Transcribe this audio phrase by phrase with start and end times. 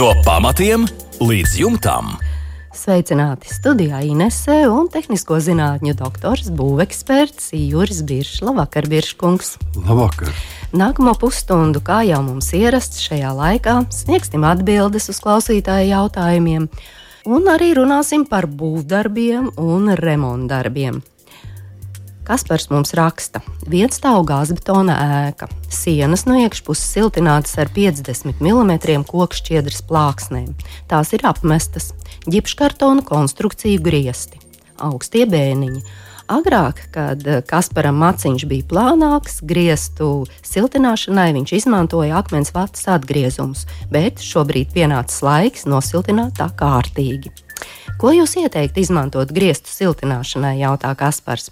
[0.00, 0.86] No pamatiem
[1.20, 2.14] līdz jumtam.
[2.72, 8.38] Sveicināti studijā Inesē un tehnisko zinātņu doktors, būveksperts Juris Biršs.
[8.46, 9.58] Labvakar, Birškungs!
[9.76, 10.32] Labvakar!
[10.72, 16.70] Nākamo pusstundu, kā jau mums ierasts šajā laikā, sniegsim atbildes uz klausītāju jautājumiem,
[17.28, 21.02] un arī runāsim par būvdarbiem un remontdarbiem.
[22.24, 23.40] Kaspars mums raksta,
[23.70, 24.96] viens stāv gāzbetona
[25.26, 28.74] ēka, sienas no iekšpuses siltinātas ar 50 mm
[29.08, 30.52] koku šķiedras plāksnēm.
[30.90, 31.90] Tās ir apmestas,
[32.30, 34.38] ģipškartona konstrukciju griesti,
[34.78, 35.82] augstie bēniņi.
[36.30, 44.70] Agrāk, kad Kasparam maciņš bija plānāks, griestu siltināšanai viņš izmantoja akmens vatas atgriezumus, bet šobrīd
[44.76, 47.32] pienācis laiks nosiltināt tā kārtīgi.
[47.98, 51.50] Ko jūs ieteiktu izmantot griestu siltināšanai, jautā Kaspars.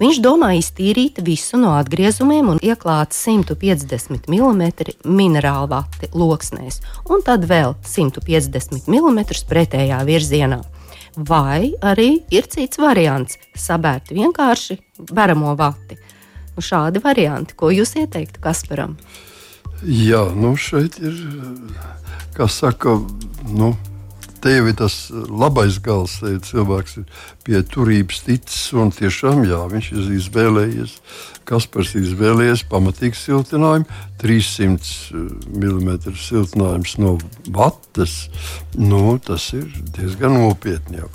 [0.00, 4.62] Viņš domā iztīrīt visu no atgriezumiem un ieklāt 150 mm
[5.06, 9.20] minerālu vati loksnēs, un tad vēl 150 mm
[9.50, 10.62] pretējā virzienā.
[11.14, 14.78] Vai arī ir cits variants- sabērt vienkārši
[15.12, 15.96] beramo vati.
[16.56, 18.96] Nu, šādi varianti, ko jūs ieteiktu Kasparam?
[19.84, 21.14] Jā, nu šeit ir,
[22.34, 22.98] kā saka,
[23.46, 23.76] nu,
[24.44, 27.04] tev ir tas labais gals, te cilvēks ir
[27.46, 28.66] pie turības ticis.
[28.76, 30.98] Un tiešām, jā, viņš ir izvēlējies,
[31.48, 33.88] Kaspars ir izvēlējies pamatīgu siltinājumu,
[34.22, 37.16] 300 mm siltinājums no
[37.52, 38.18] vatas.
[38.76, 41.10] Nu, tas ir diezgan nopietni jau.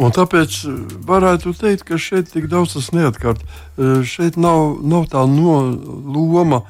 [0.00, 0.60] Un tāpēc
[1.08, 3.42] varētu teikt, ka šeit tik daudz tas neatkārt.
[4.06, 5.56] Šeit nav, nav tā no
[6.14, 6.62] loma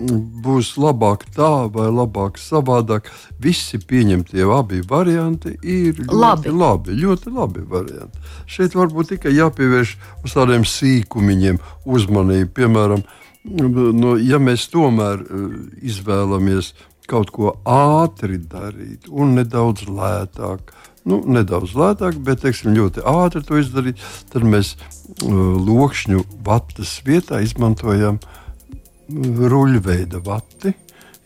[0.00, 3.08] būs labāk tā vai labāk savādāk.
[3.40, 6.52] Visi pieņemtie abi varianti ir ļoti labi.
[6.62, 8.20] labi, ļoti labi varianti.
[8.46, 12.52] Šeit varbūt tikai jāpievērš uz tādiem sīkumiņiem uzmanību.
[12.56, 13.04] Piemēram,
[13.44, 15.48] no, ja mēs tomēr uh,
[15.82, 16.74] izvēlamies
[17.10, 20.76] kaut ko ātri darīt un nedaudz lētāk.
[21.08, 24.00] Nu, nedaudz lētāk, bet teiksim, ļoti ātri to izdarīt.
[24.32, 28.36] Tad mēs uh, lokšņu vatas vietā izmantojam uh,
[29.10, 30.74] ruļveida vati.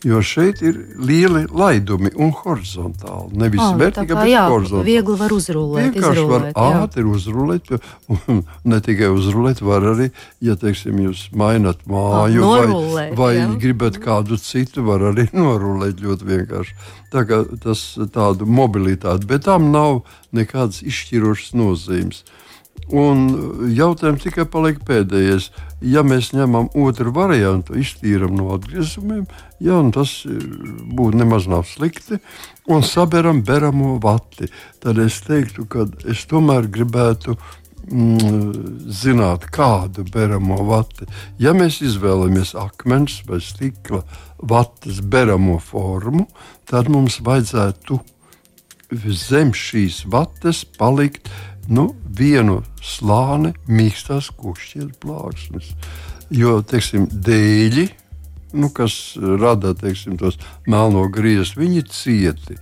[0.05, 3.39] Jo šeit ir lieli laidumi un horizontāli.
[3.41, 4.85] Nevis oh, vertikāli, bet jā, horizontāli.
[4.91, 5.95] Viegli var uzrulēt.
[5.95, 7.71] Vienkārši var ātri uzrulēt.
[8.13, 10.11] Un ne tikai uzrulēt, var arī,
[10.45, 13.49] ja teiksim, jūs mainat māju oh, norulēt, vai, vai jā.
[13.63, 16.77] gribat kādu citu, var arī norulēt ļoti vienkārši.
[17.15, 20.03] Tā kā tas tādu mobilitāti, bet tam nav
[20.37, 22.21] nekādas izšķirošas nozīmes.
[22.93, 25.49] Un jautājums tikai paliek pēdējais.
[25.85, 29.25] Ja mēs ņemam otru variantu, iztīram no atgriezumiem,
[29.61, 32.19] jā, tas būtu nemaz nav slikti,
[32.69, 34.49] un saberam beramo vati,
[34.81, 37.35] tad es teiktu, ka es tomēr gribētu
[37.89, 41.09] mm, zināt, kādu beramo vati.
[41.41, 44.03] Ja mēs izvēlamies akmens vai stikla
[44.41, 46.29] vatas beramo formu,
[46.69, 47.99] tad mums vajadzētu
[48.93, 51.29] zem šīs vatas palikt
[51.67, 55.73] nu, vienu slāni mīkstās kukšķietu plāksnes.
[56.33, 57.85] Jo, teiksim, dēļi,
[58.55, 62.57] nu, kas rada teiksim, tos melno griezus, viņi cieti.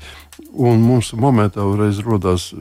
[0.54, 2.52] Un mums momentā uzreiz rodās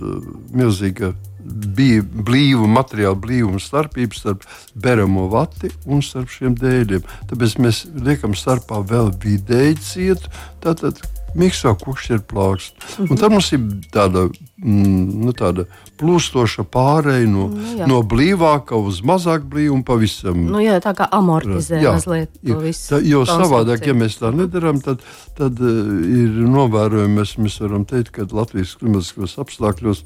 [0.00, 1.14] uh, milzīga
[1.48, 4.44] blīva materiāla blīvuma starpība starp
[4.74, 7.06] beramo vati un starp šiem dēļiem.
[7.30, 10.32] Tāpēc mēs liekam starpā vēl vidēji cietu.
[10.64, 11.00] Tātad
[11.38, 12.88] mikso kukšķi ir plāksne.
[13.06, 13.62] Un tad mums ir
[13.94, 14.26] tāda,
[14.60, 15.66] mm, nu, tāda
[16.00, 17.88] plūstoša pārēja no, nu, jā.
[17.90, 20.40] no blīvāka uz mazāk blīvu un pavisam.
[20.48, 22.90] Nu, jā, tā kā amortizē jā, mazliet to visu.
[22.92, 25.04] Tā, jo savādāk, ja mēs tā nedaram, tad,
[25.38, 25.94] tad uh,
[26.24, 30.04] ir novērojami, mēs, mēs varam teikt, ka Latvijas klimatiskos apstākļos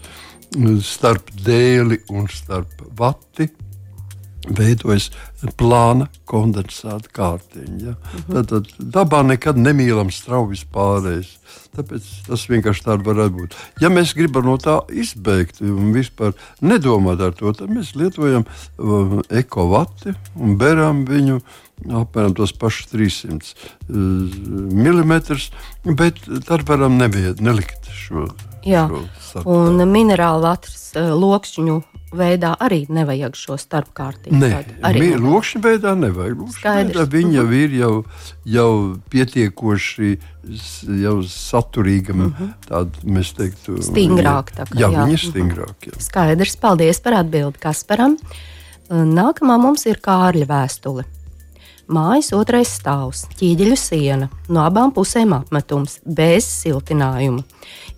[0.56, 3.50] mm, starp dēli un starp vati
[4.48, 5.10] veidojas
[5.58, 7.78] plāna kondensāta kārtiņa.
[7.84, 7.94] Ja?
[7.94, 8.34] Mm -hmm.
[8.34, 11.38] tad, tad dabā nekad nemīlam straujas pārējais.
[11.76, 13.54] Tāpēc tas vienkārši tāds varētu būt.
[13.80, 19.20] Ja mēs gribam no tā izbeigt un vispār nedomāt ar to, tad mēs lietojam uh,
[19.30, 21.40] ekovati un beram viņu
[21.88, 23.54] apmēram tos pašus 300
[23.88, 23.96] uh,
[24.76, 28.28] mm, bet tad varam neviet, nelikt šo.
[28.62, 28.86] Jā,
[29.32, 31.80] šo un minerālu vatras uh, lokšņu
[32.16, 34.38] veidā arī nevajag šo starpkārtību.
[34.40, 34.50] Nē,
[34.86, 36.44] arī lokšņa veidā nevajag.
[36.62, 37.92] Veidā viņa jau ir jau,
[38.56, 38.70] jau
[39.12, 40.12] pietiekoši
[41.02, 42.14] jau saturīga.
[42.14, 42.52] Mm -hmm.
[42.68, 44.52] Tāda mēs teiktu, stingrāk.
[44.56, 45.88] Tā kā, jā, jā, viņa ir stingrāk.
[45.88, 45.98] Jā.
[45.98, 48.16] Skaidrs, paldies par atbildi Kasparam.
[48.90, 51.04] Nākamā mums ir Kārļa vēstule.
[51.90, 57.42] Mājas otrais stāvs, ķīģeļu siena, no abām pusēm apmetums, bez siltinājuma.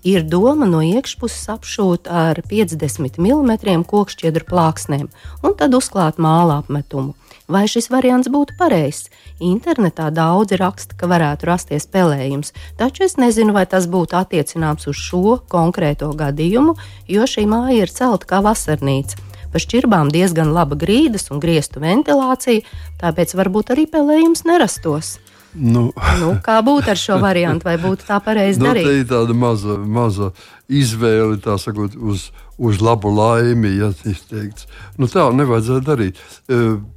[0.08, 5.10] Ir doma no iekšpuses apšūt ar 50 mm kokšķiedru plāksnēm
[5.44, 7.12] un tad uzklāt māla apmetumu.
[7.44, 9.10] Vai šis variants būtu pareizs?
[9.36, 14.96] Internetā daudzi raksta, ka varētu rasties pelējums, taču es nezinu, vai tas būtu attiecināms uz
[14.96, 16.78] šo konkrēto gadījumu,
[17.12, 19.20] jo šī māja ir celta kā vasarnīca.
[19.54, 22.64] Pa šķirbām diezgan laba grīdas un griestu ventilācija,
[22.98, 25.12] tāpēc varbūt arī pelējums nerastos.
[25.54, 25.84] Nu,
[26.18, 28.88] nu, kā būtu ar šo variantu, vai būtu tā pareizi nu, darīt?
[28.88, 30.32] Tā ir tāda maza, maza
[30.66, 34.66] izvēle, tā sakot, uz, uz labu laimi, ja tas teikts.
[34.98, 36.18] Nu, tā nevajadzētu darīt.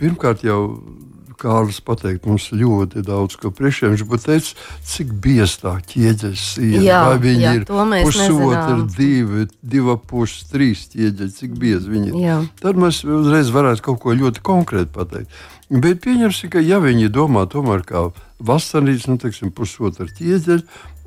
[0.01, 0.63] Pirmkārt, jau
[1.37, 3.91] Kārlis pateikt, mums ļoti daudz ko priekšā.
[3.93, 6.81] Viņš pat teica, cik biezā ķieģeļa siena.
[6.85, 12.19] Jā, Vai viņi jā, ir pusotra, divi, divi pusi, trīs ķieģeļi, cik biezi viņi ir.
[12.25, 12.39] Jā.
[12.63, 15.39] Tad mēs uzreiz varētu kaut ko ļoti konkrēti pateikt.
[15.69, 18.07] Bet pieņemsim, ka ja viņi domā tomēr kā
[18.39, 20.63] vasarnīca, nu, teiksim, pusotra ķieģeļa,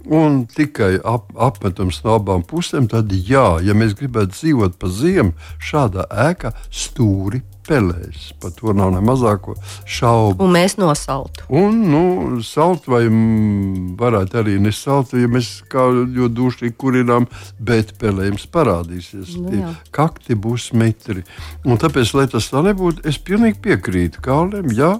[0.09, 5.35] un tikai ap, apmetums no abām pusēm, tad jā, ja mēs gribētu dzīvot pa ziemu,
[5.61, 8.31] šādā ēkā stūri pelēs.
[8.41, 9.55] Par to nav ne mazāko
[9.89, 10.45] šaubu.
[10.45, 11.47] Un mēs nosaltu.
[11.49, 12.03] Un, nu,
[12.47, 17.29] salt vai m, varētu arī nesalt, ja mēs kā ļoti duši kurinām,
[17.59, 19.37] bet pelējums parādīsies.
[19.41, 19.75] Nu, jā.
[19.95, 21.25] kakti būs metri.
[21.65, 24.71] Un tāpēc, lai tas tā nebūtu, es pilnīgi piekrītu Kālim.
[24.77, 24.97] Jā,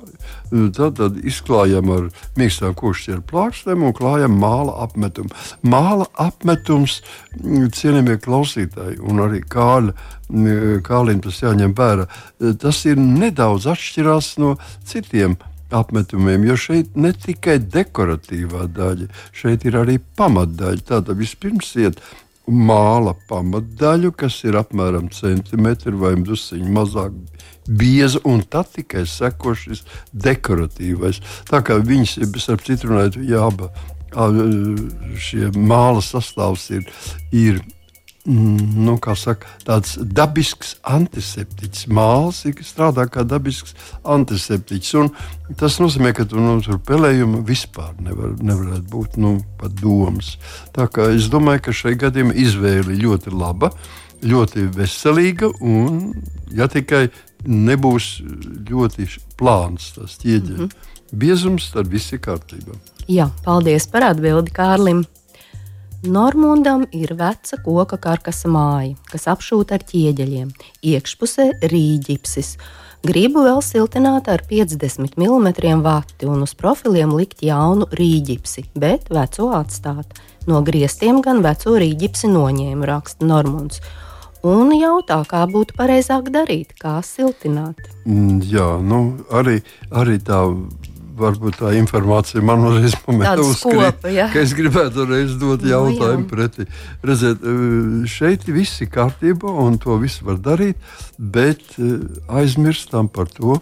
[0.77, 2.09] tad, tad izklājam ar
[2.39, 5.33] mīkstām košķieru plākstēm un klājam māla apmetumu.
[5.67, 7.01] Māla apmetums,
[7.41, 9.95] cienījamie klausītāji, un arī Kāļa
[10.87, 12.07] Kālim tas jāņem vērā.
[12.63, 14.57] Tas ir nedaudz atšķirās no
[14.87, 15.37] citiem
[15.71, 19.07] apmetumiem, jo šeit ne tikai dekoratīvā daļa,
[19.37, 20.87] šeit ir arī pamatdaļa.
[20.89, 22.01] Tātad vispirms iet
[22.51, 27.15] māla pamatdaļu, kas ir apmēram centimetri vai drusciņi mazāk
[27.71, 31.23] bieza, un tad tikai seko šis dekoratīvais.
[31.51, 33.71] Tā kā viņas ir, starp citu, runājot, jāba,
[35.23, 36.89] šie māla sastāvs ir.
[37.31, 37.63] ir
[38.29, 41.87] nu, saka, tāds dabisks antiseptiķis.
[41.89, 43.75] Māls strādā kā dabisks
[44.05, 45.11] antiseptiķis.
[45.61, 50.37] Tas nozīmē, ka tu, nu, tur pelējuma vispār nevar, nevarētu būt nu, pat domas.
[50.77, 53.73] Tā kā es domāju, ka šai gadījumā izvēle ļoti laba,
[54.21, 55.53] ļoti veselīga.
[55.61, 56.13] Un,
[56.53, 57.09] ja tikai
[57.49, 58.19] nebūs
[58.69, 59.09] ļoti
[59.41, 61.17] plāns tas ķieģeļa mm -hmm.
[61.17, 62.77] biezums, tad viss ir kārtībā.
[63.09, 65.05] Jā, paldies par atbildi Kārlim.
[66.01, 70.49] Normundam ir veca koka karkasa māja, kas apšūta ar ķieģeļiem.
[70.81, 72.55] Iekšpusē rīģipsis.
[73.05, 79.51] Gribu vēl siltināt ar 50 mm vati un uz profiliem likt jaunu rīģipsi, bet veco
[79.59, 80.17] atstāt.
[80.49, 83.85] No griestiem gan veco rīģipsi noņēmu, raksta Normunds.
[84.41, 87.77] Un jautā, kā būtu pareizāk darīt, kā siltināt.
[88.09, 89.59] Mm, jā, nu, arī,
[89.93, 90.47] arī tā
[91.21, 92.97] varbūt tā informācija man uzreiz
[93.45, 94.29] uzskrīt, ja?
[94.33, 96.67] ka es gribētu reiz dot jautājumu no, pretī.
[97.07, 97.45] Redziet,
[98.11, 100.81] šeit viss ir kārtībā un to visu var darīt,
[101.19, 101.77] bet
[102.29, 103.61] aizmirstam par to,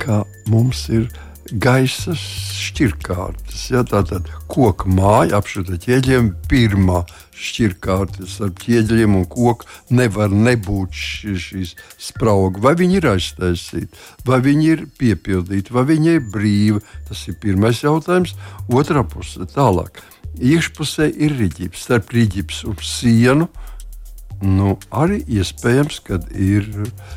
[0.00, 1.10] ka mums ir
[1.52, 3.64] gaisa šķirkārtas.
[3.72, 7.02] Ja, tā tad koka māja apšuta ķieģiem pirmā
[7.40, 12.62] šķirkārtas ar ķieģeļiem un koku nevar nebūt šīs sprauga.
[12.66, 16.84] Vai viņi ir aiztaisīti, vai viņi ir piepildīti, vai viņi ir brīvi.
[17.08, 18.36] Tas ir pirmais jautājums.
[18.68, 20.02] Otra puse tālāk.
[20.40, 23.50] Iekšpusē ir rīķis, starp rīķis un sienu
[24.40, 26.64] Nu, arī iespējams, ka ir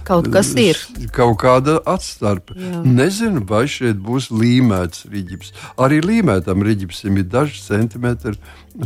[0.03, 0.79] kaut kas ir.
[1.15, 2.55] Kaut kāda atstarpe.
[2.59, 2.81] Jā.
[2.83, 5.53] Nezinu, vai šeit būs līmēts rīķis.
[5.79, 8.35] Arī līmētam rīķim ir daži centimetri,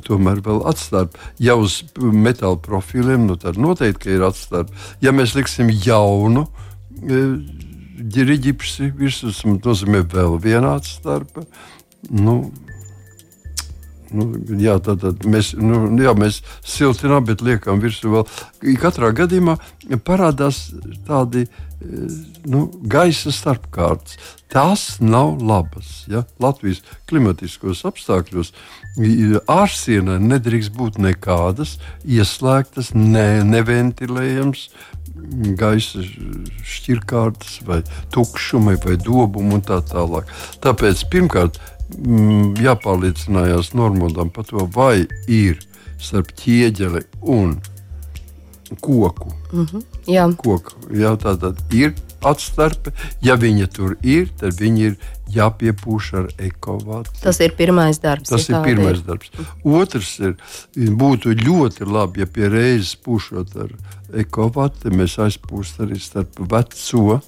[0.06, 1.18] tomēr vēl atstarpe.
[1.42, 4.76] Ja uz metāla profiliem, nu, tad noteikti ir atstarpe.
[5.02, 6.46] Ja mēs liksim jaunu
[7.02, 7.24] e,
[7.98, 8.54] rīķi
[9.02, 11.48] virsū, tas nozīmē vēl viena atstarpe.
[12.14, 12.44] Nu,
[14.16, 18.28] Nu, jā, tad, tad mēs, nu, jā, mēs siltinām, bet liekam virsū vēl.
[18.82, 19.58] Katrā gadījumā
[20.08, 20.68] parādās
[21.08, 21.48] tādi
[22.48, 24.18] nu, gaisa starpkārtas.
[24.52, 26.06] Tās nav labas.
[26.10, 26.24] Ja?
[26.42, 28.54] Latvijas klimatiskos apstākļos
[29.52, 34.70] ārsienai nedrīkst būt nekādas ieslēgtas, ne, neventilējams
[35.58, 36.04] gaisa
[36.68, 37.82] šķirkārtas, vai
[38.14, 40.30] tukšumi, vai dobumi un tā tālāk.
[40.64, 41.60] Tāpēc pirmkārt
[41.96, 45.60] mm, jāpārliecinājās Normundam par to, vai ir
[46.02, 47.58] starp ķieģeli un
[48.82, 49.34] koku.
[49.54, 49.84] Mm -hmm.
[50.08, 52.92] Jā, Koku, jā tā tad ir atstarpe.
[53.22, 54.96] Ja viņa tur ir, tad viņa ir
[55.34, 57.12] jāpiepūš ar ekovātu.
[57.22, 58.30] tas ir pirmais darbs.
[58.30, 59.32] Tas ja ir pirmais darbs.
[59.64, 60.36] Otrs ir,
[60.76, 63.70] būtu ļoti labi, ja pie reizes pušot ar
[64.14, 67.22] ekovātu, mēs aizpūstu arī starp veco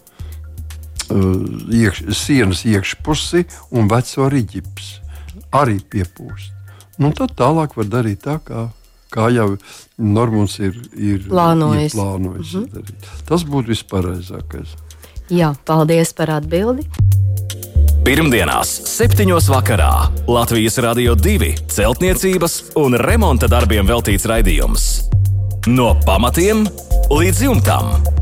[1.09, 4.89] iekš, sienas iekšpusi un veco rīķis.
[5.55, 6.53] Arī piepūst.
[6.99, 8.67] Nu, tad tālāk var darīt tā, kā,
[9.13, 9.53] kā jau
[9.99, 11.93] Normons ir, ir Plānojis.
[11.93, 12.93] Ir plānojis mm -hmm.
[13.25, 14.75] Tas būtu vispareizākais.
[15.29, 16.87] Jā, paldies par atbildi.
[18.03, 19.27] Pirmdienās, 7.
[19.49, 25.09] vakarā Latvijas Rādio 2 celtniecības un remonta darbiem veltīts raidījums.
[25.67, 26.65] No pamatiem
[27.11, 28.18] līdz jumtam.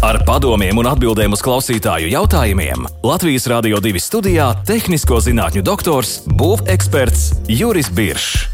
[0.00, 7.44] Ar padomiem un atbildēm uz klausītāju jautājumiem Latvijas Rādio 2 studijā- tehnisko zinātņu doktors, būveksperts
[7.44, 8.48] Juris Biršs.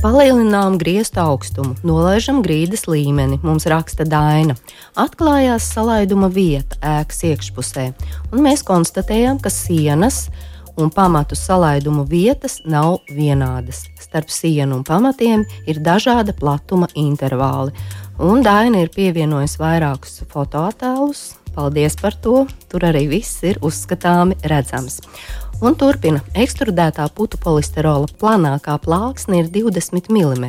[0.00, 4.56] Palielinām griestu augstumu, nolaižam grīdas līmeni, mums raksta Daina.
[4.96, 7.92] Atklājās salaiduma vieta ēkas iekšpusē,
[8.32, 10.30] un mēs konstatējam, ka sienas
[10.76, 13.86] un pamatu salaidumu vietas nav vienādas.
[14.00, 17.74] Starp sienu un pamatiem ir dažāda platuma intervāli
[18.20, 21.22] un Daina ir pievienojusi vairākus fotoattēlus.
[21.54, 22.44] Paldies par to!
[22.70, 25.00] Tur arī viss ir uzskatāmi redzams.
[25.60, 30.46] Un turpina, ekstrudētā putu polisterola planākā plāksne ir 20 mm.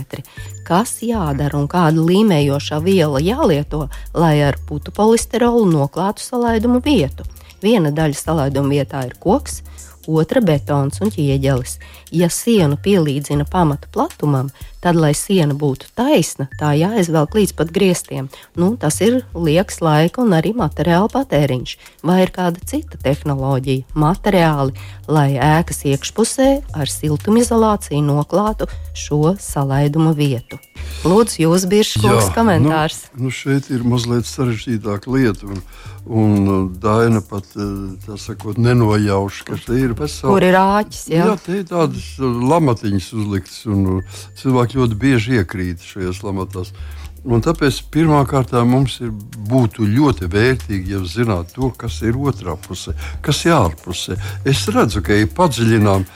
[0.67, 7.27] Kas jādara un kāda līmējošā viela jālieto, lai ar putu polisterolu noklātu salaidumu vietu?
[7.61, 9.59] Viena daļa salaiduma vietā ir koks,
[10.07, 11.77] otra betons un ķieģelis.
[12.11, 14.49] Ja sienu pielīdzina pamata platumam,
[14.81, 18.29] tad, lai siena būtu taisna, tā jāizvelk līdz pat griestiem.
[18.59, 21.75] Nu, tas ir liekas laika un arī materiāla patēriņš.
[22.07, 24.75] Vai ir kāda cita tehnoloģija, materiāli,
[25.11, 30.59] lai ēkas iekšpusē ar siltumizolāciju noklātu šo salaidumu vietu?
[31.01, 33.07] Lūdzu, jūs bieži kungs komentārs.
[33.15, 35.47] Nu, nu šeit ir mazliet sarežģītāka lieta.
[35.49, 35.63] Un,
[36.05, 40.29] un Daina pat uh, sakot, nenojauš, ka te ir vesela.
[40.29, 41.01] Kur ir āķis?
[41.09, 44.03] Jā, jā te ir tādas uh, lamatiņas uzliktas, un
[44.37, 46.73] cilvēki ļoti bieži iekrīt šajās lamatās.
[47.21, 49.11] Un tāpēc pirmkārt mums ir,
[49.45, 54.17] būtu ļoti vērtīgi jau zināt to, kas ir otrā pusē, kas ir ārpusē.
[54.49, 56.07] Es redzu, ka ir padziļinām,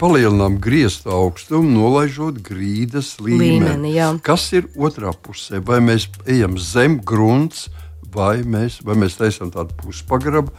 [0.00, 3.62] palielinām griestu augstumu, nolaižot grīdas līmeni.
[3.62, 4.10] līmeni jā.
[4.20, 5.62] kas ir otrā pusē?
[5.64, 7.70] Vai mēs ejam zem grunts,
[8.12, 10.52] vai mēs, vai mēs taisām tādu puspagrabu,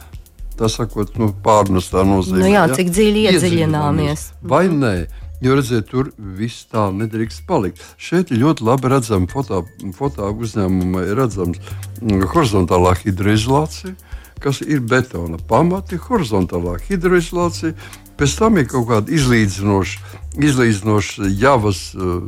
[0.58, 2.42] tā sakot, nu, pārnestā nozīmē.
[2.42, 2.74] Nu jā, ja?
[2.74, 4.30] cik dziļi iedziļināmies.
[4.42, 4.96] Vai nē?
[5.42, 7.80] Jo redziet, tur viss tā nedrīkst palikt.
[7.98, 9.64] Šeit ļoti labi redzama foto,
[9.96, 11.58] foto uzņēmumā, ir redzams
[11.98, 13.96] mm, horizontālā hidroizolācija,
[14.42, 17.74] kas ir betona pamati, horizontālā hidroizolācija.
[18.20, 20.14] Pēc tam ir kaut kāda izlīdzinoša,
[20.46, 22.20] izlīdzinoša javas uh,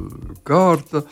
[0.43, 1.05] kārta,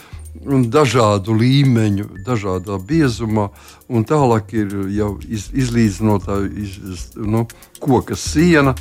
[0.43, 3.51] un dažādu līmeņu, dažādā biezumā,
[3.87, 6.81] un tālāk ir jau iz, izlīdzinotā iz,
[7.15, 7.45] nu,
[7.79, 8.75] koka siena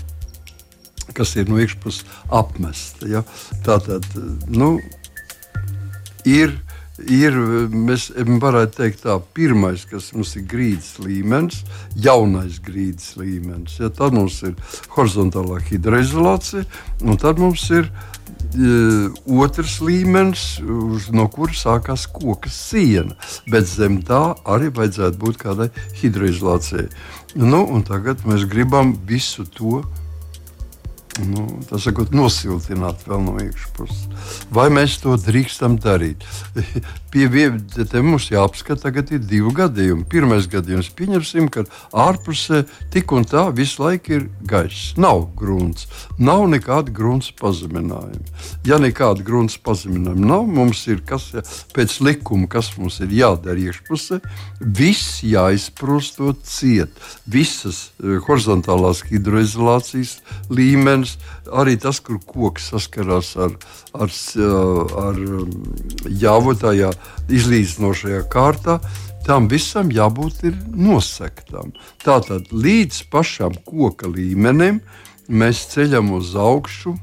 [1.15, 2.06] kas ir no iekšpuses
[2.41, 3.10] apmesta.
[3.10, 3.24] Ja?
[3.65, 4.08] Tā tad
[4.48, 4.77] nu,
[6.25, 6.60] ir.
[7.10, 7.34] Ir,
[7.74, 11.63] mēs varētu teikt, tā pirmais, kas mums ir grīdas līmenis,
[11.98, 13.80] jaunais grīdas līmenis.
[13.82, 14.53] Ja, tad mums ir
[14.94, 16.62] horizontālā hidroizolācija,
[17.01, 18.12] un tad mums ir uh,
[19.25, 23.15] otrs līmenis, uz, no kuras sākās koka siena.
[23.50, 25.70] Bet zem tā arī vajadzētu būt kādai
[26.01, 26.89] hidroizolācijai.
[27.39, 29.82] Nu, tagad mēs gribam visu to
[31.20, 31.46] nu,
[31.82, 34.06] sakot, nosiltināt vēl no iekšpuses.
[34.53, 36.24] Vai mēs to drīkstam darīt?
[37.12, 37.27] Pie
[38.00, 40.06] mums jāapskata, tagad ir divi gadījumi.
[40.08, 42.62] Pirmais gadījums, pieņemsim, ka ārpusē
[42.94, 44.94] tik un tā visu laiku ir gaiss.
[44.96, 48.32] Nav grunts, nav nekāda grunts pazeminājuma.
[48.68, 51.27] Ja nekāda grunts pazeminājuma nav, mums ir kas
[51.75, 54.22] pēc likuma, kas mums ir jādara iekšpusē,
[54.62, 56.96] viss jāizprostot ciet.
[57.27, 61.17] Visas uh, horizontālās hidroizolācijas līmenis protams,
[61.51, 63.51] arī tas, kur koks saskarās ar,
[63.93, 64.10] ar,
[64.98, 65.50] ar um,
[66.08, 66.91] jāvu tajā
[67.29, 68.79] izlīdzinošajā kārtā.
[69.25, 70.41] Tam visam jābūt
[70.74, 71.74] nosektam.
[72.03, 74.81] Tātad līdz pašam koka līmenim
[75.29, 76.96] mēs ceļam uz augšu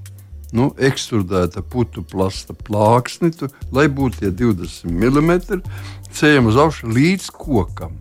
[0.52, 5.62] nu, ekstrudēta putu plasta plāksni, tu, lai būtu tie 20 mm,
[6.10, 7.98] ceļam uz augšu līdz kokam.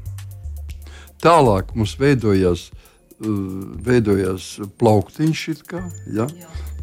[1.21, 2.69] Tālāk mums veidojās
[3.19, 5.81] veidojās plauktiņš, kā,
[6.13, 6.27] ja?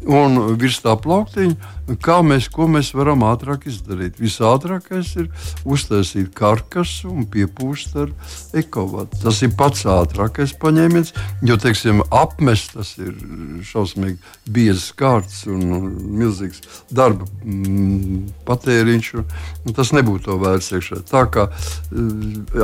[0.05, 4.19] Un virs tā plauktiņa, kā mēs, mēs varam ātrāk izdarīt.
[4.21, 5.29] Visātrākais ir
[5.65, 8.11] uztaisīt karkasu un piepūst ar
[8.57, 9.19] ekovatu.
[9.23, 11.13] Tas ir pats ātrākais paņēmiens,
[11.45, 13.13] jo, teiksim, apmest tas ir
[13.65, 14.17] šausmīgi
[14.49, 19.11] biezs kārts un milzīgs darba mm, patēriņš,
[19.75, 21.01] tas nebūtu to vērts iekšā.
[21.09, 21.49] Tā kā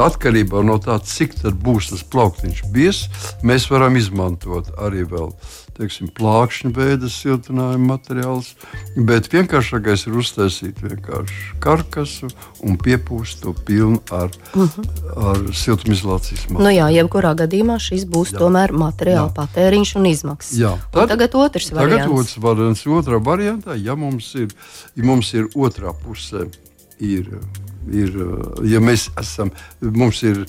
[0.07, 5.33] atkarībā no tā, cik tad būs tas plauktiņš biezs, mēs varam izmantot arī vēl
[5.81, 8.53] teiksim, plākšņa veida siltinājuma materiāls,
[8.95, 12.29] bet vienkāršākais ir uztaisīt vienkārši karkasu
[12.65, 14.85] un piepūst to pilnu ar, uh mhm.
[14.85, 15.31] -huh.
[15.31, 16.63] ar siltumizolācijas materiālu.
[16.67, 18.39] Nu jā, jebkurā gadījumā šis būs jā.
[18.43, 19.35] tomēr materiāla jā.
[19.39, 20.57] patēriņš un izmaksas.
[20.57, 20.75] Jā.
[20.91, 22.05] Tad, un tagad otrs variants.
[22.05, 22.85] Tagad otrs variants.
[22.91, 24.51] Otrā variantā, ja mums ir,
[24.95, 26.45] ja mums ir otrā pusē,
[26.99, 27.29] ir
[27.89, 28.15] ir,
[28.67, 30.43] ja mēs esam, mums ir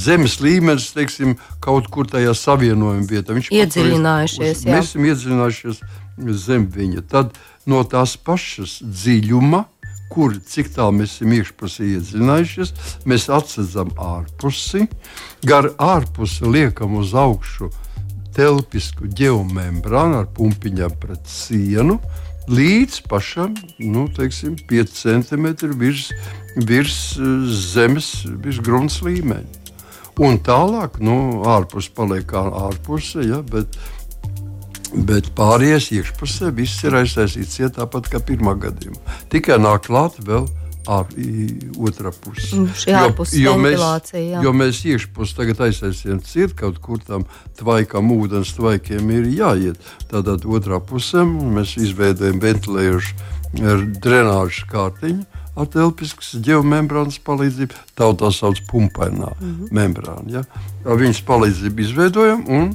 [0.00, 3.36] zemes līmenis, teiksim, kaut kur tajā savienojuma vietā.
[3.36, 4.62] Viņš iedziļinājušies.
[4.62, 5.82] Uz, mēs esam iedziļinājušies
[6.44, 7.04] zem viņa.
[7.10, 7.36] Tad
[7.68, 9.64] no tās pašas dziļuma,
[10.12, 12.74] kur cik tālu mēs esam iekšpusē iedziļinājušies,
[13.08, 14.84] mēs atsedzam ārpusi,
[15.48, 17.70] gar ārpusi liekam uz augšu
[18.36, 21.98] telpisku geomembrānu ar pumpiņām pret sienu
[22.50, 25.46] līdz pašam nu, teiksim, 5 cm
[25.78, 26.10] virs,
[26.56, 29.60] virs eh, zemes, virs grunts līmeņa.
[30.20, 33.78] Un tālāk, nu, ārpus paliek kā ārpuse, ja, bet,
[34.92, 39.00] bet pārējais iekšpusē viss ir aiztaisīts tāpat kā pirmā gadījumā.
[39.32, 40.44] Tikai nāk klāt vēl
[40.86, 41.06] ar
[41.78, 42.56] otrā pusi.
[42.58, 44.40] Mm, ārpus jo, jo mēs, jā.
[44.42, 47.26] jo mēs iekšpus tagad aizsēsim ciet kaut kur tam
[47.58, 49.92] tvaikam, ūdens tvaikiem ir jāiet.
[50.10, 53.30] Tātad otrā pusē mēs izveidojam ventilējušu
[54.02, 55.24] drenāžu kārtiņu.
[55.52, 59.68] Ar telpiskas geomembrānas palīdzību, tā tā sauc pumpainā mm -hmm.
[59.70, 60.24] membrāna.
[60.38, 60.42] Ja?
[60.86, 62.72] Ar viņas palīdzību izveidojam un,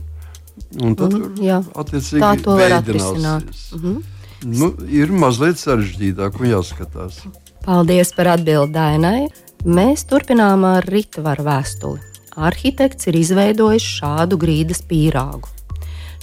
[0.78, 3.50] un tad un, jā, attiecīgi tā to var atrisināt.
[3.74, 4.04] Mm -hmm.
[4.46, 7.26] nu, ir mazliet sarežģītāk un jāskatās.
[7.68, 9.26] Paldies par atbildi Dainai.
[9.68, 12.00] Mēs turpinām ar Ritvaru vēstuli.
[12.40, 15.52] Arhitekts ir izveidojis šādu grīdas pīrāgu.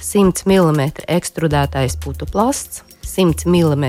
[0.00, 3.84] 100 mm ekstrudētais putu plasts, 100 mm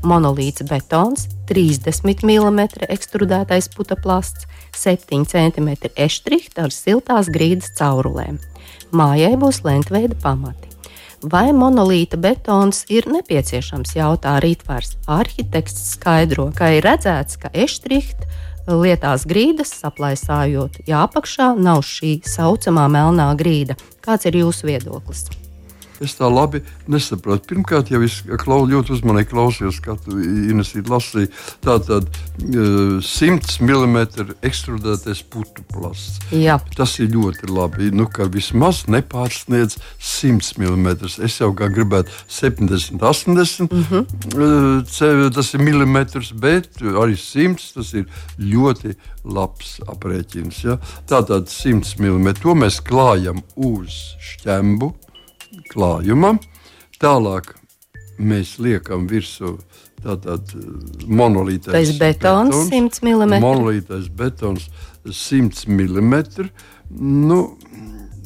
[0.00, 5.74] monolīts betons, 30 mm ekstrudētais puta plasts, 7 cm
[6.08, 8.40] eštrihta ar siltās grīdas caurulēm.
[8.96, 10.73] Mājai būs lentveida pamati.
[11.24, 14.98] Vai monolīta betons ir nepieciešams, jautā Rītvārs.
[15.08, 18.26] Arhitekts skaidro, ka ir redzēts, ka eštriht
[18.68, 23.78] lietās grīdas saplaisājot, ja apakšā nav šī saucamā melnā grīda.
[24.04, 25.24] Kāds ir jūsu viedoklis?
[26.02, 27.46] Es tā labi nesaprotu.
[27.52, 31.30] Pirmkārt, jau es klau, ļoti uzmanīgi klausījos, kā tu Inesīt lasīji.
[31.64, 33.98] Tā tad uh, 100 mm
[34.44, 36.18] ekstrudētais putu plasts.
[36.34, 36.58] Jā.
[36.76, 37.92] Tas ir ļoti labi.
[37.94, 40.92] Nu, ka vismaz nepārsniedz 100 mm.
[41.24, 45.30] Es jau kā gribētu 70, 80 mm -hmm.
[45.34, 48.06] tas ir milimetrs, bet arī 100 tas ir
[48.38, 50.64] ļoti labs aprēķins.
[50.64, 50.78] Ja?
[51.08, 52.34] Tātad 100 mm.
[52.42, 54.92] To mēs klājam uz šķembu
[55.72, 56.40] klājumam.
[57.00, 57.54] Tālāk
[58.18, 59.56] mēs liekam virsū
[60.04, 60.64] tātad eh,
[61.08, 63.36] monolītais betons, betons 100 mm.
[63.42, 64.68] Monolītais betons
[65.04, 66.48] 100 mm.
[67.00, 67.40] Nu,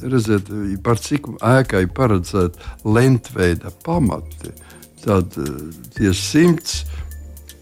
[0.03, 0.51] redziet,
[0.83, 4.53] par cik ēkai paredzēta lentveida pamati,
[5.03, 5.53] tad eh,
[5.97, 6.97] tie 100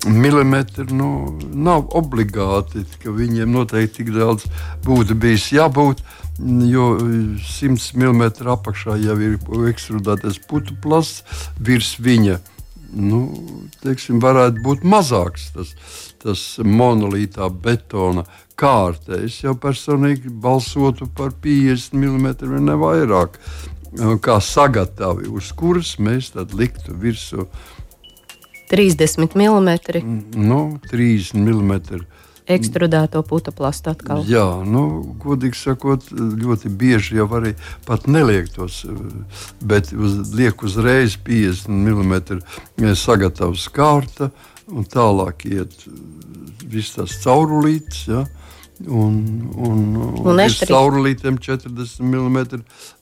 [0.08, 4.46] milimetri nu, nav obligāti, ka viņiem noteikti tik daudz
[4.86, 6.04] būtu bijis jābūt.
[6.38, 8.24] Jo 100 mm
[8.54, 9.40] apakšā jau ir
[9.72, 11.24] ekstrudētais putu plasts,
[11.58, 12.38] virs viņa
[12.94, 13.22] nu,
[13.84, 15.72] teiksim, varētu būt mazāks tas,
[16.22, 18.26] tas monolītā betona
[18.60, 19.18] kārta.
[19.26, 23.40] Es jau personīgi balsotu par 50 mm vai ne vairāk,
[24.22, 27.48] kā sagatavi, uz kuras mēs tad liktu virsmu
[28.68, 29.70] 30 mm.
[30.36, 32.04] Nu, 30 mm
[32.48, 34.24] ekstrudēto putu plastu atkal.
[34.28, 34.84] Jā, nu,
[35.22, 37.54] godīgi sakot, ļoti bieži jau arī
[37.88, 38.84] pat neliek tos,
[39.62, 44.32] bet uz, liek uzreiz 50 mm sagatavs kārta
[44.72, 45.76] un tālāk iet
[46.68, 48.08] viss tas caurulītis.
[48.12, 48.26] Ja?
[48.86, 49.16] Un,
[49.58, 52.38] un, un, un caurulītēm 40 mm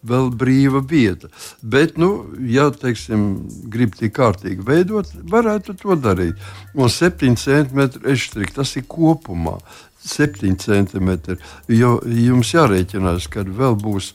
[0.08, 1.28] vēl brīva vieta.
[1.62, 2.12] Bet, nu,
[2.48, 3.26] ja teiksim,
[3.72, 6.40] grib tik kārtīgi veidot, varētu to darīt.
[6.76, 9.58] Un 7 cm eštrika tas ir kopumā.
[10.06, 11.38] 7 centimetri.
[11.72, 14.12] Jo jums jārēķinās, ka vēl būs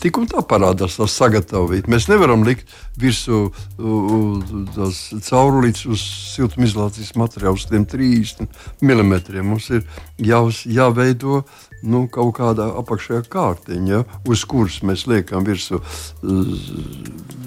[0.00, 1.88] tik un tā parādās tā sagatavot.
[1.90, 3.50] Mēs nevaram likt virsū
[4.76, 6.04] tās caurulītes uz
[6.36, 8.46] siltumizolācijas materiālu, uz tiem 30
[8.80, 9.16] mm.
[9.46, 9.82] Mums ir
[10.22, 11.42] jā, jāveido
[11.86, 15.82] nu, kaut kāda apakšējā kārtiņa, ja, uz kuras mēs liekam virsū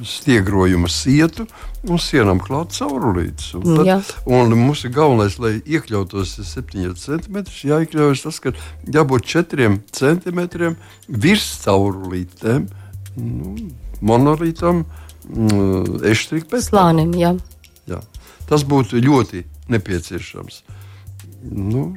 [0.05, 1.47] stiegrojuma sietu
[1.87, 3.53] un sienam klāt caurulītes.
[3.57, 3.97] Un, tad, Jā.
[4.27, 8.53] un mums ir galvenais, lai iekļautos 7 centimetrus, jāiekļaujas tas, ka
[8.91, 10.75] jābūt 4 centimetriem
[11.07, 12.67] virs caurulītēm,
[13.19, 13.55] nu,
[14.01, 14.83] monolītam,
[15.29, 16.63] mm, eštrikam.
[16.63, 17.33] Slānim, jā.
[17.89, 18.01] jā.
[18.49, 20.63] Tas būtu ļoti nepieciešams.
[21.49, 21.93] Nu,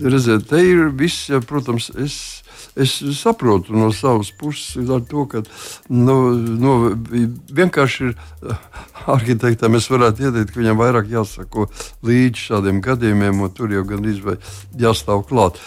[0.00, 2.42] redziet, te ir viss, ja, protams, es,
[2.76, 4.76] es saprotu no savas puses,
[5.08, 5.42] to, ka
[5.88, 6.74] nu, nu,
[7.56, 8.14] vienkārši ir
[9.16, 11.68] arhitektam, es varētu ieteikt, ka viņam vairāk jāsako
[12.06, 15.60] līdz šādiem gadījumiem, un tur jau gan izvēlēt jāstāv klāt.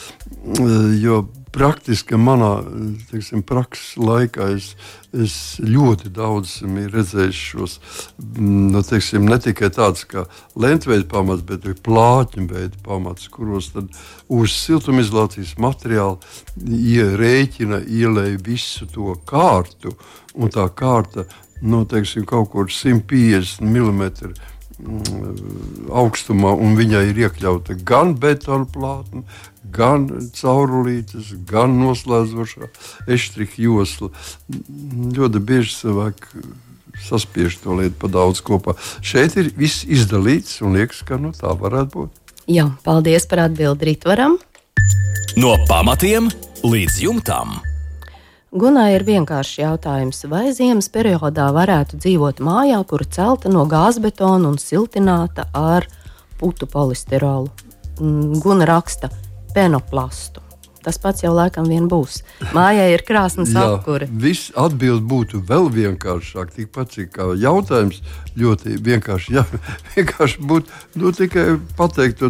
[1.01, 2.51] Jo praktiski manā
[3.09, 4.69] teiksim, prakses laikā es,
[5.13, 7.75] es ļoti daudz esmu redzējis šos
[8.17, 10.25] mm, nu, teiksim, ne tikai tādus kā
[10.59, 16.19] lentveida pamats, bet arī plāķu veida pamats, kuros uz siltumizolācijas materiālu
[16.95, 19.95] ierēķina, ielēja visu to kārtu.
[20.39, 21.25] Un tā kārta
[21.61, 24.33] nu, teiksim, kaut kur 150 mm
[25.89, 29.23] augstumā, un viņai ir iekļauta gan betona plātne,
[29.75, 32.71] gan caurulītes, gan noslēdzošā
[33.11, 34.11] eštrika josla.
[34.49, 36.43] Ļoti bieži cilvēki
[37.05, 38.75] saspiež to lietu pa daudz kopā.
[39.05, 42.35] Šeit ir viss izdalīts, un liekas, ka nu, tā varētu būt.
[42.49, 44.39] Jā, paldies par atbildi Rītvaram.
[45.39, 46.31] No pamatiem
[46.65, 47.59] līdz jumtam.
[48.49, 54.57] Gunai ir vienkāršs jautājums, vai ziemas periodā varētu dzīvot mājā, kura celta no gāzbetona un
[54.57, 55.85] siltināta ar
[56.41, 57.51] putu polisterolu.
[58.01, 59.11] Mm, Guna raksta
[59.53, 60.41] penoplastu.
[60.81, 62.23] Tas pats jau laikam vien būs.
[62.55, 64.09] Mājā ir krāsnes apkūra.
[64.09, 66.55] Viss atbild būtu vēl vienkāršāk.
[66.57, 68.01] Tikpat kā jautājums
[68.33, 69.35] ļoti vienkārši.
[69.37, 69.45] Jā,
[69.93, 72.25] vienkārši būtu nu, tikai pateikt,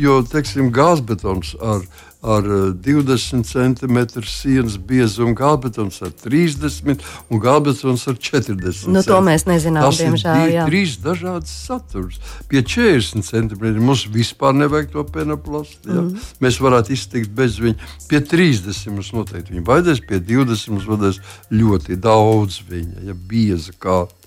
[0.00, 1.84] jo, teiksim, gāzbetons ar
[2.22, 9.46] ar 20 cm sienas biezumu, gābetons ar 30 un gābetons ar 40 nu, To mēs
[9.48, 10.52] nezinām, Tas diemžēl.
[10.52, 12.20] Ir trīs dažādas saturs.
[12.50, 15.88] Pie 40 cm mums vispār nevajag to penoplastu.
[15.88, 16.30] Mm.
[16.44, 17.90] Mēs varētu iztikt bez viņa.
[18.10, 21.22] Pie 30 mums noteikti viņa vajadzēs, pie 20 mums vajadzēs
[21.56, 24.19] ļoti daudz viņa, ja bieza kārta.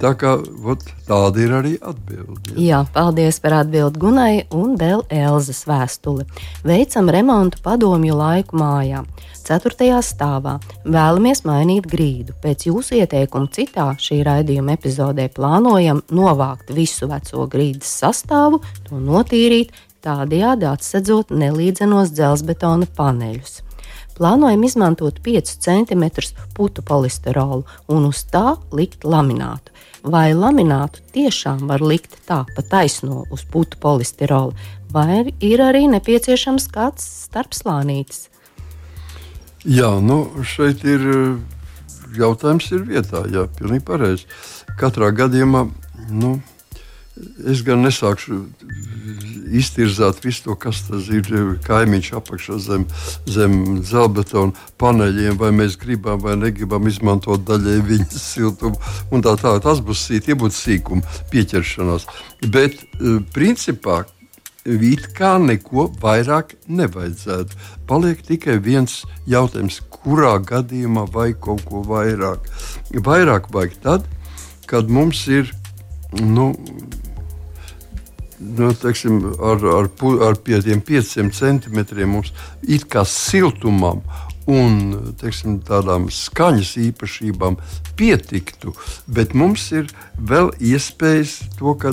[0.00, 0.34] Tā kā
[0.68, 2.52] ot, tāda ir arī atbilde.
[2.52, 2.60] Jā.
[2.62, 6.26] jā, paldies par atbildi Gunai un vēl Elzas vēstuli.
[6.68, 9.00] Veicam remontu padomju laiku mājā.
[9.40, 12.36] Ceturtajā stāvā vēlamies mainīt grīdu.
[12.44, 19.72] Pēc jūsu ieteikuma citā šī raidījuma epizodē plānojam novākt visu veco grīdas sastāvu, to notīrīt,
[20.04, 23.58] tādējādi atsedzot nelīdzenos dzelzbetona paneļus
[24.20, 26.04] plānojam izmantot 5 cm
[26.54, 29.72] putu polisterolu un uz tā likt laminātu.
[30.04, 34.52] Vai laminātu tiešām var likt tā pa taisno uz putu polisterolu,
[34.92, 38.28] vai ir arī nepieciešams kāds starpslānītis?
[39.64, 41.04] Jā, nu šeit ir
[42.16, 44.28] jautājums ir vietā, jā, pilnīgi pareizi.
[44.80, 45.66] Katrā gadījumā,
[46.08, 46.38] nu,
[47.50, 48.44] es gan nesākšu
[49.50, 51.26] iztirzāt visu to, kas tas ir
[51.66, 52.86] kaimiņš apakšā zem,
[53.26, 58.78] zem dzelzbetona paneļiem, vai mēs gribam vai negribam izmantot daļai viņas siltumu.
[59.10, 62.06] Tā, tā, tas būs tie būtu sīkumi, pieķeršanās.
[62.46, 64.04] Bet eh, principā
[64.64, 67.56] it kā neko vairāk nevajadzētu.
[67.88, 72.44] Paliek tikai viens jautājums, kurā gadījumā vajag kaut ko vairāk.
[72.92, 74.06] Vairāk vajag tad,
[74.66, 75.50] kad mums ir
[76.20, 76.52] nu,
[78.40, 79.90] nu, teiksim, ar, ar,
[80.28, 84.02] ar pie tiem pieciem centimetriem mums it kā siltumam
[84.50, 87.58] un teiksim, tādām skaņas īpašībām
[87.98, 88.72] pietiktu,
[89.06, 91.92] bet mums ir vēl iespējas to, ka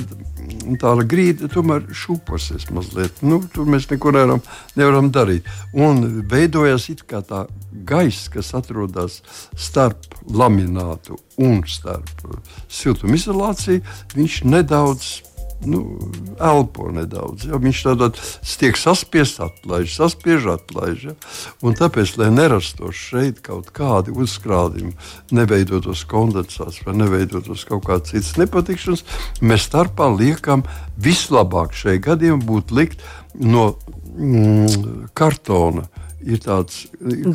[0.81, 3.21] tā grīda tomēr šūposies mazliet.
[3.21, 4.41] Nu, tur mēs neko nevaram,
[4.79, 5.47] nevaram darīt.
[5.75, 6.88] Un veidojas
[7.27, 7.45] tā
[7.88, 9.21] gaisa, kas atrodas
[9.55, 12.25] starp laminātu un starp
[12.71, 13.83] siltumizolāciju.
[14.15, 15.27] Viņš nedaudz
[15.65, 15.82] nu,
[16.39, 17.48] elpo nedaudz.
[17.50, 17.60] Ja?
[17.62, 21.06] Viņš tādā tiek saspiests, atlaiž, saspiež, atlaiž.
[21.10, 21.15] Ja?
[21.65, 24.93] Un tāpēc, lai nerastos šeit kaut kādi uzkrājumi,
[25.36, 29.06] neveidotos kondensāts vai neveidotos kaut kādas citas nepatikšanas,
[29.41, 30.65] mēs starpā liekam
[31.02, 33.06] vislabāk šai gadījumā būtu likt
[33.38, 33.72] no
[34.17, 35.88] mm, kartona
[36.28, 36.86] ir tāds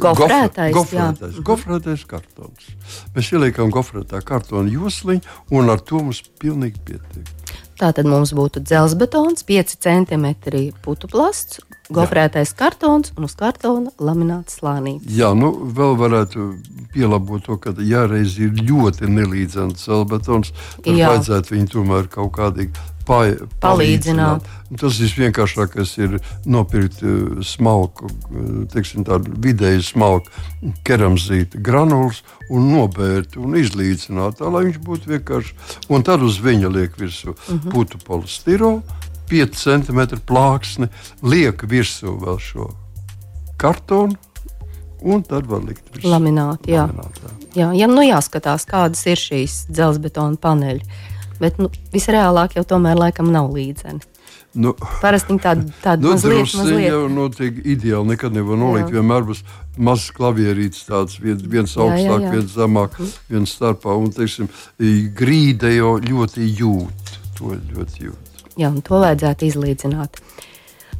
[0.02, 2.72] gofrētais, gofrētais, gofrētais kartons.
[3.14, 5.22] Mēs ieliekam gofrētā kartona josliņu,
[5.54, 7.41] un ar to mums pilnīgi pietiek.
[7.82, 10.26] Tātad mums būtu dzelzbetons, 5 cm
[10.84, 11.58] putu plasts,
[11.90, 12.58] gofrētais Jā.
[12.60, 15.10] kartons un uz kartona lamināts slānītis.
[15.10, 16.46] Jā, nu vēl varētu
[16.94, 21.10] pielabot to, ka ja reiz ir ļoti nelīdzens dzelzbetons, tad Jā.
[21.10, 23.20] vajadzētu viņu tomēr kaut kādīgi pa,
[23.62, 24.48] palīdzināt.
[24.80, 26.16] Tas visvienkāršākais ir
[26.48, 34.48] nopirkt uh, smalku, uh, teiksim, tādu vidēju smalku keramzītu granulas un nobērt un izlīdzināt, tā
[34.52, 35.56] lai viņš būtu vienkārši.
[35.92, 37.58] Un tad uz viņa liek virsū uh mhm.
[37.58, 37.70] -huh.
[37.70, 38.82] putu polistirolu,
[39.30, 40.88] 5 cm plāksni,
[41.22, 42.70] liek virsū vēl šo
[43.56, 44.16] kartonu.
[45.02, 46.68] Un tad var likt virsū lamināt.
[46.70, 46.86] Jā.
[46.86, 47.30] lamināt jā.
[47.52, 51.11] Jā, ja, nu jāskatās, kādas ir šīs dzelzbetona paneļi
[51.42, 54.02] bet nu, visreālāk jau tomēr laikam nav līdzeni.
[54.52, 56.84] Nu, Parasti tāda tāda nu, mazliet, mazliet.
[56.90, 58.12] jau notiek ideāli.
[58.12, 58.90] Nekad nevar nolikt.
[58.90, 58.98] Jā.
[58.98, 59.40] Vienmēr būs
[59.80, 62.32] mazs klavierītis, tāds viens, viens augstāk, jā, jā, jā.
[62.34, 63.14] viens zemāk, mm.
[63.32, 63.96] viens starpā.
[63.96, 64.50] Un, teiksim,
[65.16, 67.14] grīda jau ļoti jūt.
[67.38, 68.44] To ļoti jūt.
[68.60, 70.20] Jā, un to vajadzētu izlīdzināt.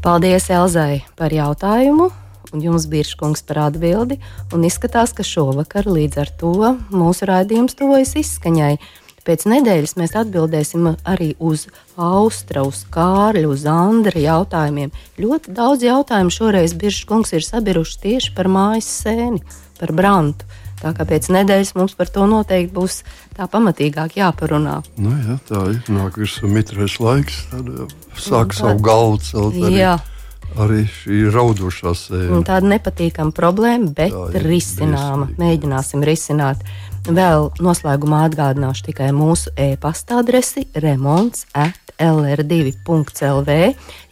[0.03, 2.09] Paldies Elzai par jautājumu.
[2.53, 4.19] un jums Biržkungs par atbildi.
[4.53, 6.53] Un izskatās, ka šovakar līdz ar to
[6.93, 8.77] mūsu raidījums tuvojas izskaņai.
[9.23, 14.91] Pēc nedēļas mēs atbildēsim arī uz Austra, uz Kārļa, uz Andra jautājumiem.
[15.23, 19.39] Ļoti daudz jautājumu šoreiz Biržkungs ir sabiruši tieši par mājas sēni,
[19.79, 20.49] par brantu.
[20.83, 23.03] Tā kā pēc nedēļas mums par to noteikti būs
[23.37, 24.81] tā pamatīgāk jāparunā.
[24.99, 25.79] Nu, jā, tā ir.
[25.95, 27.71] Nāk virsū mitrais laiks, tad
[28.19, 29.61] sāk savu galvu celt.
[29.63, 29.77] Arī.
[29.79, 29.95] Jā.
[30.61, 32.41] Arī šī raudošā sēne.
[32.47, 35.29] Tāda nepatīkama problēma, bet risināma.
[35.31, 35.41] Biesmīgi.
[35.41, 36.65] Mēģināsim risināt.
[37.09, 41.47] Vēl noslēgumā atgādināšu tikai mūsu e-pasta adresi remonds.
[42.03, 43.57] LR2.CLV.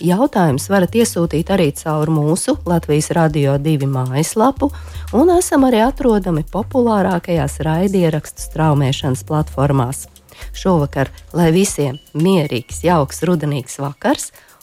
[0.05, 4.71] Jautājums varat iesūtīt arī caur mūsu Latvijas Radio 2 mājaslapu,
[5.17, 10.07] un esam arī atrodami populārākajās raidierakstu straumēšanas platformās.
[10.57, 14.31] Šovakar, lai visiem mierīgs, jauks, rudenīgs vakars,